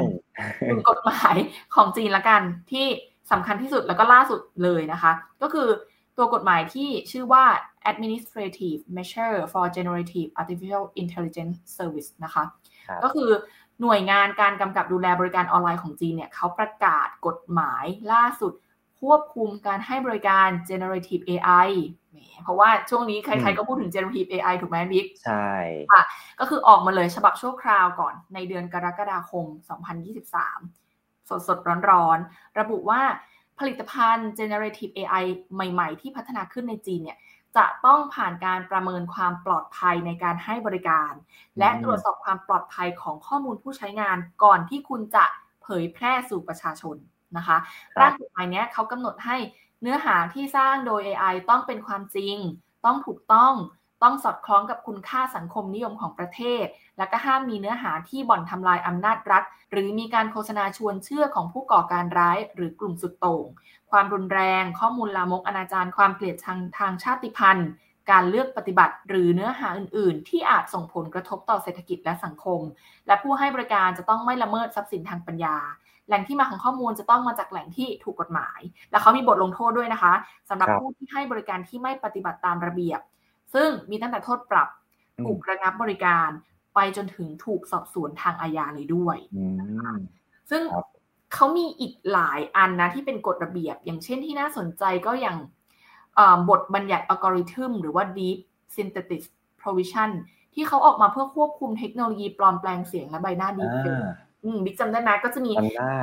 [0.67, 1.35] หนึ่งกฎหมาย
[1.75, 2.85] ของจีนละกันที่
[3.31, 5.11] สำคัญที่สุดแล้วก็ล่าสุดเลยนะคะ
[5.41, 5.67] ก็คือ
[6.17, 7.45] ตัวกฎหมายที่ชื่อว่า
[7.91, 12.43] Administrative Measure for Generative Artificial Intelligence Service นะคะ
[13.03, 13.29] ก็คือ
[13.81, 18.53] หน่วยงานการกำกับดูแลบริการออนไลน์ของจีนเนี่ยเขาประกาศกฎหมายล่าสุด
[19.01, 21.69] ควบคุมการให้บริการ generative AI
[22.43, 25.49] เพราะว่าช่วงนี้ใครๆก็พูดถึง generative AI ถูกไหมบิ๊กใช่
[25.91, 26.03] ค่ะ
[26.39, 29.45] ก็คือออกมาเลยฉบับชั่วคราวก่อนในเดือนกรกฎาคม
[30.57, 31.57] 2023 สดสด
[31.89, 33.01] ร้อนๆ ระบุว่า
[33.59, 37.17] ผลิตภัณฑ์ generative AI ใหม่ๆ ที่พัฒนาขึ้นในจีนเนี่ย
[37.57, 41.11] จะต้องผ่านการประเมินความปลอดภัยในการให้บริการ
[41.59, 45.25] และตรวจสอบความปลอดภัยของข้อมูลผู้ใช้งานก่อนที่คุณจะ
[45.63, 46.97] เผยแพร่สู่ประชาชน
[47.37, 47.57] นะคะ
[47.99, 49.37] ร่างกฎหมายนี้เขากำหนดให้
[49.81, 52.35] เนื้อหาที่สร้างโดย AI ต้องเป็นความจริง
[52.85, 53.53] ต้องถูกต้อง
[54.03, 56.65] ต้องสอดคล้องกับคุณค่าสังคมนิยมของประเทศ
[56.97, 63.45] และก็ห้ามมีเนื้อหาที่บ่อนทำลายอำนาจรัฐ หรือมีการโฆษณาชวนเชื่อของผู้ก่อการร้าย หรือกลุ่มสุดโต่ง
[63.91, 67.69] ความรุนแรง ข้อมูลลามกอนาจารความเกลียดชังทางชาติพันธุ์
[68.11, 72.61] การเลือกปฏิบัติหรือเนื้อหาอื่น ๆ ที่อาจส่งผลกระทบต่อเศรษฐกิจและสังคม
[73.07, 75.57] และผู้ให้บริการจะต้องไม่ละเมิดทรัพย์สินทางปัญญา
[76.07, 78.59] แหล่งที่มาของข้อมูลจะต้องมาจากแหล่งที่ถูกกฎหมาย
[78.91, 80.13] และเขามีบทลงโทษด้วยนะคะ
[80.49, 82.99] สำหรับผู้ที่ให้บริการที่ไม่ปฏิบัติตามระเบียบ
[83.53, 84.69] ซึ่งมีตั้งแต่โทษปรับ
[85.23, 86.29] ถูกระงับบริการ
[86.75, 89.17] ไปจนถึงถูกสอบสวนทางอาญาเลยด้วย
[90.49, 90.61] ซึ่ง
[91.33, 95.37] เขามีอีกหลายอันนะที่เป็นกฎระเบียบ อย่างเช่นที่น่าสนใจก็อย่าง
[96.49, 98.37] บทบัญญัติอัลกอริทึมหรือว่า Deep
[98.75, 99.21] Synthetic
[99.61, 100.09] Provision
[100.53, 103.99] ที่เขาออกมาเพื่อควบคุมเทคโนโลยีปลอมแปลงเสียงและใบหน้าดีเฟก
[104.65, 105.51] บิ๊กจำได้ไหมก็จะมี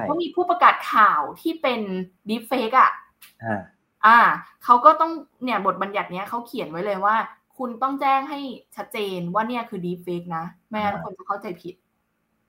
[0.03, 1.81] เขามีผู้ประกาศข่าวที่เป็น
[2.29, 2.91] ดีเฟกอะ
[4.07, 4.19] อ่า
[4.65, 5.13] เขาก็ต้อง
[5.45, 7.17] เนี่ยบทบัญญัติเนี้ยเขาเขียนไว้เลยว่า
[7.59, 8.41] คุณต้องแจ้งให้
[8.77, 11.75] ชัดเจนว่าเนี่ยคือดีเฟกนะไม่งั้นคนจะเข้าใจผิด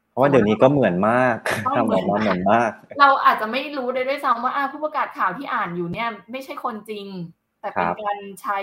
[0.09, 1.35] เพราะว่าเดี๋ยวนี้ก็เหมือนมาก
[1.77, 7.05] ทำออกมาเหมือนมาก เราอาจจะไม่รู้เลยด้วยซ้ำว่าผู้ประกาศข่าวที่อ่านอยู่เนี่ย ไม่ใช่คนจริง
[7.63, 8.59] แต่เป็นการใช้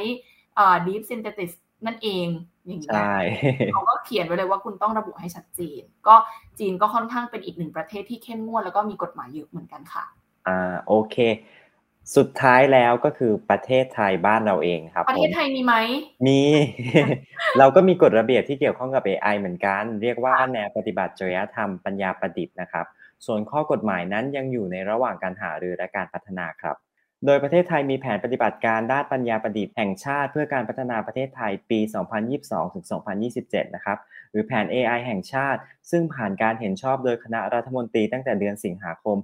[0.59, 1.53] อ่า deep synthesis
[1.87, 2.27] นั่นเอง
[2.67, 2.93] อย่างเงี้ย
[3.73, 6.15] เขาก็เขียนไว้เลยว่าคุณต้องระบุให้ชัดเจน ก็
[6.59, 10.05] จีนก็ค่อนข้างเป็นอีกหนึ่งประเทศที่เข้มงวดแล้วก็มีกฎหมายเยอะเหมือนกันค่ะ
[10.49, 11.17] อ่าโอเค
[12.17, 15.75] สุดท้ายแล้วก็คือประเทศไทยบ้านเราเองครับ ประเทศไทยมีไหม
[16.27, 16.41] มี
[17.59, 22.87] เราก็มีกฎระเบียบที่เกี่ยวข้องกับ AI เหมือนกัน เรียกว่าแนวปฏิบัติจริยธรรมปัญญาประดิษฐ์นะครับ
[23.27, 26.77] ส่วนข้อกฎหมายนั้นยังอยู่ในระหว่างการหารือและการพัฒนาครับ
[27.27, 31.81] โดยประเทศไทยมีแผนปฏิบัติการด้านปัญญาประดิษฐ์แห่งชาติ เพื่อการพัฒนาประเทศไทยปี
[32.57, 33.99] 2022-2027 นะครับ
[34.31, 39.17] หรือแผน AI แห่งชาติ ซึ่งผ่านการเห็นชอบโดยคณะรัฐมนตรีตั้งแต่เดือนสิงหาคม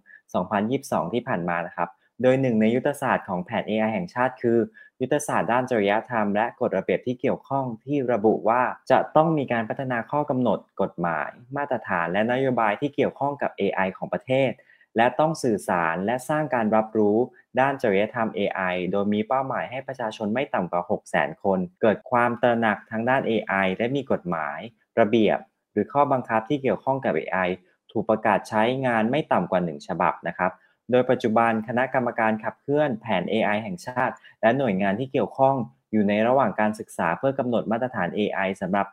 [0.53, 1.89] 2022 ที่ผ่านมานะครับ
[2.23, 4.59] โดยหนึ่งในยุทธศาสตร์ของแผน AI แห่งชาติคือ
[5.01, 14.51] ยุทธศาสตร์ด้านจริยธรรมและกฎระเบียบที่เกี่ยวข้องที่ระบุว่าจะต้องมีการพัฒนาข้อกำหนด กฎหมาย มาตรฐาน และนโยบายที่เกี่ยวข้องกับ AI ของประเทศ
[14.97, 17.17] และต้องสื่อสารและสร้างการรับรู้
[17.61, 20.83] ด้านจริยธรรม AI โดยมีเป้าหมายให้ประชาชนไม่ต่ำกว่า
[21.13, 24.59] 600,000 คน เกิดความตระหนักทางด้าน AI และมีกฎหมาย
[25.01, 25.39] ระเบียบ
[25.73, 27.49] หรือข้อบังคับที่เกี่ยวข้องกับ AI
[27.93, 30.53] ถูกประกาศใช้งานไม่ต่ำกว่า 1 ฉบับนะครับ
[30.91, 35.55] โดยปัจจุบันคณะกรรมการขับเคลื่อนแผน AI แห่งชาติ และหน่วยงานที่เกี่ยวข้อง
[35.93, 38.87] อยู่ในระหว่างการศึกษาเพื่อกำหนดมาตรฐาน AI สำหรับ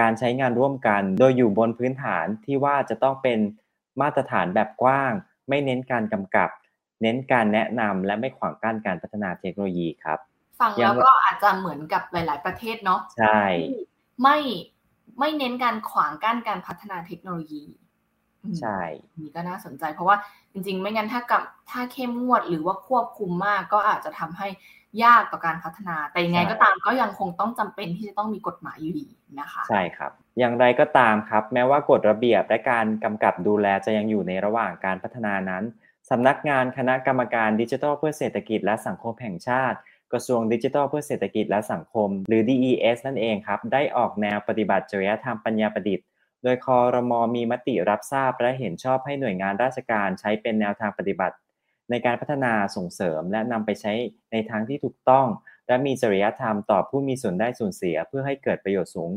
[0.00, 3.38] การใช้งานร่วมกัน โดยอยู่บนพื้นฐานที่ว่าจะต้องเป็น
[4.00, 5.12] มาตรฐานแบบกว้าง
[5.48, 6.50] ไม่เน้นการกำกับ
[7.02, 10.18] เน้นการแนะนำและไม่ขวางกั้นการพัฒนาเทคโนโลยีครับ
[10.60, 13.42] ฟังแล้วก็อาจจะเหมือนกับหลาย ๆ ประเทศเนาะใช่
[14.22, 14.38] ไม่
[15.18, 17.62] ไม่เน้นการขวางกั้นการพัฒนาเทคโนโลยี
[18.60, 18.80] ใช่
[19.20, 20.16] นี่ก็น่าสนใจเพราะว่า
[20.52, 24.48] จริง ๆ ไม่งั้นถ้ากับถ้าเข้มงวดหรือว่าควบคุมมากก็อาจจะทำให้
[25.04, 29.06] ยากต่อการพัฒนา แต่ยังไงก็ตามก็ยังคงต้องจำเป็นที่จะต้องมีกฎหมายอยู่ดี
[29.40, 35.64] นะคะ ใช่ครับ อย่างไรก็ตามครับ แม้ว่ากฎระเบียบและการกำกับดูแลจะยังอยู่ในระหว่างการพัฒนานั้น
[36.10, 39.78] สำนักงานคณะกรรมการดิจิทัลเพื่อเศรษฐกิจและสังคมแห่งชาติ
[40.12, 46.06] กระทรวงดิจิทัลเพื่อเศรษฐกิจและสังคม หรือ DES นั่นเองครับ ได้ออกแนวปฏิบัติจริยธรรมปัญญาประดิษฐ์
[46.42, 51.34] โดยคอรมอมีมติรับทราบและเห็นชอบให้หน่วยงานราชการใช้เป็นแนวทางปฏิบัติ
[51.90, 53.92] ในการพัฒนาส่งเสริมและนำไปใช้
[54.32, 55.26] ในทางที่ถูกต้อง
[55.66, 59.10] และมีจริยธรรมต่อผู้มีส่วนได้ส่วนเสีย เพื่อให้เกิดประโยชน์สูง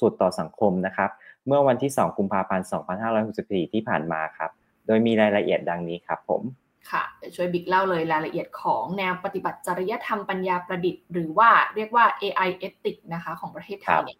[0.00, 1.10] สุดต่อสังคมนะครับ
[1.46, 2.66] เมื่อวันที่ 2 กุมภาพันธ์
[3.20, 4.50] 2564 ที่ผ่านมาครับ
[4.86, 6.42] โดยมีรายละเอียดดังนี้ครับผม
[6.90, 7.04] ค่ะ
[7.36, 14.18] ช่วยบิ๊กเล่าเลยรายละเอียดของแนวปฏิบัติจริยธรรมปัญญาประดิษฐ์ หรือว่าเรียกว่า AI ethic นะคะของประเทศไทยเนี่ย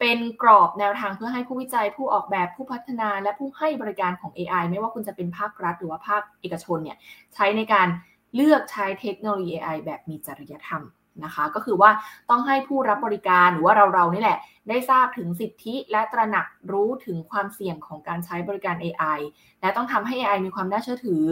[0.00, 6.98] เป็นกรอบแนวทางเพื่อให้ผู้วิจัยผู้ออกแบบผู้พัฒนาและผู้ให้บริการของ AI ไม่ว่าคุณจะเป็นภาครัฐหรือว่าภาคเอกชนเนี่ย
[7.34, 7.88] ใช้ในการ
[8.34, 10.82] เลือกใช้เทคโนโลยี AI แบบมีจริยธรรม
[11.24, 11.90] นะคะ ก็คือว่า
[12.30, 19.18] ต้องให้ผู้รับบริการหรือว่าเราเรานี่แหละ ได้ทราบถึงสิทธิและตระหนักรู้ถึงความเสี่ยงของการใช้บริการ AI
[19.60, 21.24] และต้องทำให้ AI มีความน่าเชื่อถือ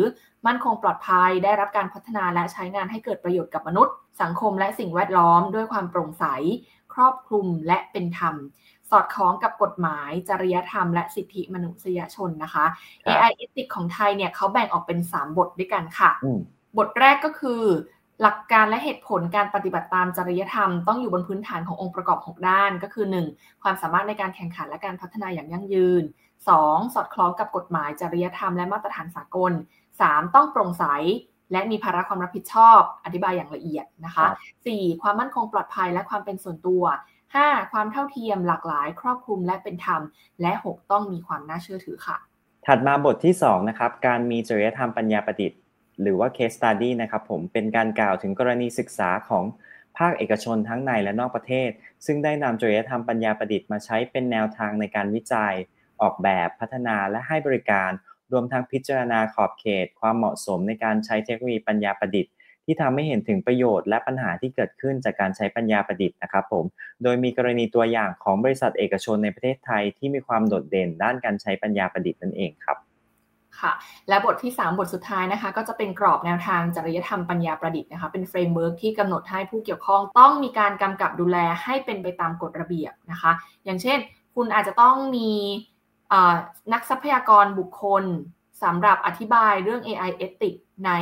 [0.46, 6.24] มั่นคงปลอดภัย ได้รับการพัฒนาและใช้งานให้เกิดประโยชน์กับมนุษย์ สังคมและสิ่งแวดล้อมด้วยความโปร่งใส
[6.94, 8.34] ครอบคลุมและเป็นธรรม
[8.90, 12.64] สอดคล้องกับกฎหมาย จริยธรรม และสิทธิมนุษยชนนะคะ
[13.06, 16.10] AI Ethics ของไทยเนี่ยเขาแบ่งออกเป็น 3 บทด้วยกันค่ะ
[16.78, 17.62] บทแรกก็คือ
[18.22, 23.62] หลักการและเหตุผลการปฏิบัติตามจริยธรรม ต้องอยู่บนพื้นฐานขององค์ประกอบ 6 ด้าน ก็คือ 1.
[23.62, 26.02] ความสามารถในการแข่งขันและการพัฒนาอย่างยั่งยืน
[26.48, 26.94] 2.
[26.94, 29.52] สอดคล้องกับกฎหมายจริยธรรมและมาตรฐานสากล
[29.92, 30.34] 3.
[30.34, 30.84] ต้องโปร่งใส
[31.52, 34.26] และมีภาระความรับผิดชอบ อธิบายอย่างละเอียดนะคะ
[34.64, 35.02] 4.
[35.02, 36.84] ความมั่นคงปลอดภัยและความเป็นส่วนตัว
[37.32, 37.72] 5.
[37.72, 40.02] ความเท่าเทียมหลากหลาย ครอบคลุมและเป็นธรรม
[40.42, 42.16] และ 6 ต้องมีความน่าเชื่อถือค่ะ
[42.66, 45.60] ถัดมาบทที่ 2 นะครับ การมีจริยธรรมปัญญาประดิษฐ์
[46.02, 49.44] หรือว่า case study นะครับผมเป็นการกล่าวถึงกรณีศึกษาของ
[49.98, 51.70] ภาคเอกชนทั้งในและนอกประเทศ
[52.06, 55.54] ซึ่งได้นำจริยธรรมปัญญาประดิษฐ์มาใช้เป็นแนวทางในการวิจัย
[56.02, 57.90] ออกแบบพัฒนาและให้บริการ
[58.34, 62.32] รวมทั้งพิจารณาขอบเขต ความเหมาะสมในการใช้เทคโนโลยีปัญญาประดิษฐ์
[62.64, 66.64] ที่ทำให้เห็นถึงประโยชน์และปัญหาที่เกิดขึ้นจากการใช้ปัญญาประดิษฐ์นะครับผม
[67.02, 72.78] โดยมีกรณีตัวอย่างของบริษัทเอกชนในประเทศไทยที่มีความโดดเด่นด้านการใช้ปัญญาประดิษฐ์นั่นเองครับ
[73.60, 73.72] ค่ะ
[74.08, 83.32] และบทที่ 3 บทสุดท้ายนะคะ ก็จะเป็นกรอบแนวทางจริยธรรมปัญญาประดิษฐ์นะคะ เป็น framework ที่กำหนดให้ผู้เกี่ยวข้อง ต้องมีการกำกับดูแลให้เป็นไปตามกฎระเบียบนะคะ
[83.64, 83.98] อย่างเช่น
[84.34, 85.30] คุณอาจจะต้องมี
[86.72, 88.04] นักทรัพยากรบุคคล
[88.62, 90.92] สำหรับอธิบายเรื่อง AI Ethics ใน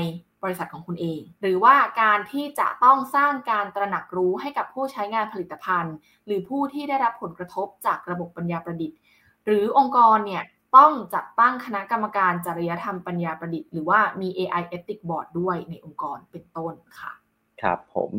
[0.42, 5.94] บริษัทของคุณเอง หรือว่าการที่จะต้องสร้างการตระหนักรู้ให้กับผู้ใช้งานผลิตภัณฑ์
[6.27, 8.98] หรือผู้ที่ได้รับผลกระทบจากระบบปัญญาประดิษฐ์
[9.46, 10.42] หรือองค์กรเนี่ย
[10.77, 17.12] ต้องจัดตั้งคณะกรรมการจริยธรรมปัญญาประดิษฐ์หรือว่ามี AI Ethics Board ด้วยในองค์กรเป็นต้นค่ะ
[17.62, 18.11] ครับผม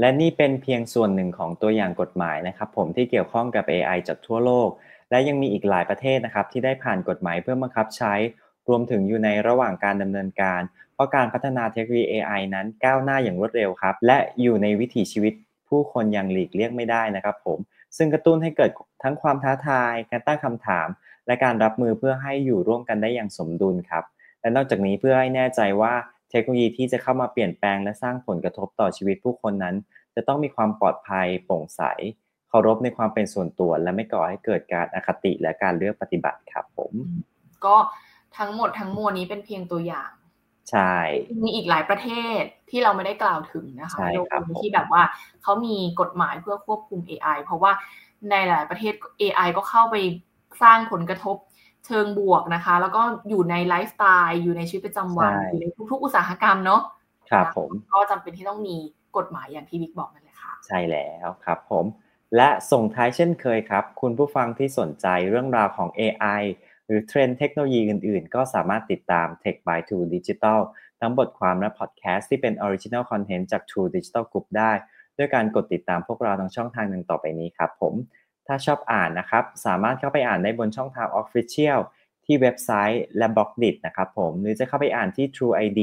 [0.00, 4.68] และนี่เป็นเพียงส่วนหนึ่งของตัวอย่างกฎหมายนะครับผมที่เกี่ยวข้องกับ AI จากทั่วโลก
[5.10, 8.14] และยังมีอีกหลายประเทศนะครับที่ได้ผ่านกฎหมายเพื่อบังคับใช้
[8.68, 10.60] รวมถึงอยู่ในระหว่างการดำเนินการ
[10.94, 15.32] เพราะการพัฒนาเทคโนโลยี AI นั้นก้าวหน้าอย่างรวดเร็วครับ และอยู่ในวิถีชีวิต
[15.68, 17.58] ผู้คนอย่างหลีกเลี่ยงไม่ได้นะครับผม
[17.96, 18.70] ซึ่งกระตุ้นให้เกิด
[19.02, 20.88] ทั้งความท้าทาย การตั้งคำถาม
[21.26, 24.04] และการรับมือเพื่อให้อยู่ร่วมกันได้อย่างสมดุลครับ
[24.40, 25.94] และนอกจากนี้เพื่อให้แน่ใจว่า
[26.30, 29.76] เทคโนโลยีที่จะเข้ามาเปลี่ยนแปลงและสร้างผลกระทบต่อชีวิตผู้คนนั้น
[30.14, 36.92] จะต้องมีความปลอดภัยโปร่งใสารพในความเป็นส่วนตัว และไม่ก่อให้เกิดการอคติและการเลือกปฏิบัติครับผม
[37.64, 37.76] ก็
[38.38, 40.10] ทั้งหมดทั้งมวลนี้เป็นเพียงตัวอย่าง
[40.70, 40.94] ใช่
[41.44, 45.02] มีอีกหลายประเทศที่เราไม่ได้กล่าวถึงนะคะโลกนี้ที่แบบว่า
[45.42, 47.72] เขามีกฎหมายเพื่อควบคุม AI เพราะว่า
[48.30, 49.96] ในหลายประเทศ AI ก็เข้าไป
[50.62, 51.36] สร้างผลกระทบ
[51.86, 56.82] เชิงบวกนะคะ แล้วก็อยู่ในไลฟ์สไตล์อยู่ในชีวิตประจำวันอยู่ในทุกๆ อุตสาหกรรมเนาะ
[57.30, 58.76] ครับผมก็จำเป็นที่ต้องมี
[59.16, 61.84] กฎหมายอย่างที่วิกบอกนั่นแหละค่ะ ใช่แล้วครับผม
[62.36, 66.42] และส่งท้ายเช่นเคยครับ คุณผู้ฟังที่สนใจเรื่องราวของ AI
[66.86, 70.58] หรือเทรนด์เทคโนโลยีอื่น ๆ ก็สามารถติดตาม Tech by True Digital
[71.00, 74.72] ทั้งบทความและพอดแคสต์ที่เป็น Original Content จาก True Digital Group ได้
[75.18, 77.94] ด้วยการกดติดตามพวกเราทางช่องทางหนึ่งต่อไปนี้ครับผม
[78.46, 81.78] ถ้าชอบอ่านนะครับ สามารถเข้าไปอ่านได้บนช่องทาง Official
[82.24, 85.80] ที่เว็บไซต์และ Blockdit นะครับผม หรือจะเข้าไปอ่านที่ True ID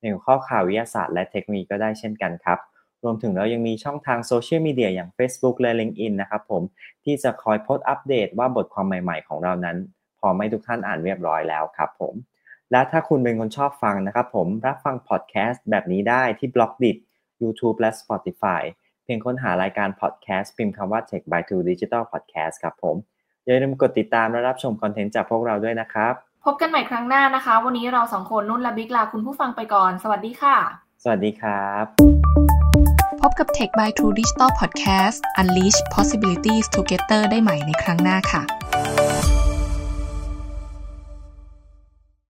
[0.00, 2.58] ในหัวข้อข่าววิทยาศาสตร์และเทคโนโลยีก็ได้เช่นกันครับ
[3.06, 6.62] รวมถึงเรายังมีช่องทางโซเชียลมีเดียอย่าง Facebook และ LinkedIn นะครับผม
[7.04, 9.76] ที่จะคอยโพสต์อัปเดตว่าบทความใหม่ๆ ของเรานั้น
[10.20, 12.14] พอไม่ทุกท่านอ่านเรียบร้อยแล้วครับผม
[12.72, 16.92] และถ้าคุณเป็นคนชอบฟังนะครับผมรับฟังพอดแคสต์แบบนี้ได้ที่บล็อกดิ
[17.42, 18.62] YouTube และ Spotify
[19.04, 22.96] เพียงค้นหารายการพอดแคสต์พิมพ์คำว่า Tech by Two Digital Podcast ครับผม
[23.44, 26.14] อย่าลืมกดติดตามและรับชมคอนเทนต์จากพวกเราด้วยนะครับ
[26.44, 30.56] พบกันใหม่ครั้งหน้านะคะ วันนี้เราสองคนนุ่นและบิ๊กลาคุณผู้ฟังไปก่อน สวัสดีค่ะ
[31.02, 31.84] สวัสดีครับ
[32.44, 32.45] พ
[33.28, 38.42] บกับ Tech by True Digital Podcast Unleash Possibilities Together ได้ใหม่ในครั้งหน้าค่ะ